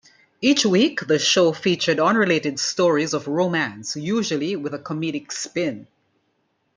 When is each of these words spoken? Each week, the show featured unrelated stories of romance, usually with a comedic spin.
Each 0.41 0.65
week, 0.65 1.05
the 1.05 1.19
show 1.19 1.51
featured 1.53 1.99
unrelated 1.99 2.59
stories 2.59 3.13
of 3.13 3.27
romance, 3.27 3.95
usually 3.95 4.55
with 4.55 4.73
a 4.73 4.79
comedic 4.79 5.31
spin. 5.31 5.85